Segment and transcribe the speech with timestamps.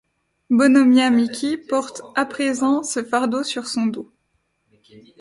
[0.49, 4.11] Bonomiya Miki porte à présent ce fardeau sur son dos.